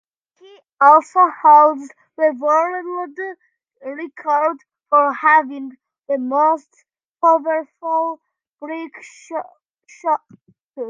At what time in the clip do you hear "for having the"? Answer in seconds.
4.89-6.17